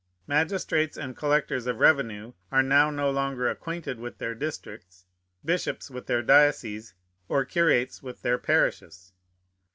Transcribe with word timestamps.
Magistrates 0.25 0.97
and 0.97 1.15
collectors 1.15 1.67
of 1.67 1.77
revenue 1.77 2.33
are 2.51 2.63
now 2.63 2.89
no 2.89 3.11
longer 3.11 3.47
acquainted 3.47 3.99
with 3.99 4.17
their 4.17 4.33
districts, 4.33 5.05
bishops 5.45 5.91
with 5.91 6.07
their 6.07 6.23
dioceses, 6.23 6.95
or 7.29 7.45
curates 7.45 8.01
with 8.01 8.23
their 8.23 8.39
parishes. 8.39 9.13